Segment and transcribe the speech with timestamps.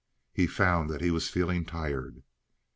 [0.33, 2.23] He found that he was feeling tired.